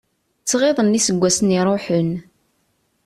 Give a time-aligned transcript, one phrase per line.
[0.41, 2.09] Ttɣiḍen iseggasen iruḥen.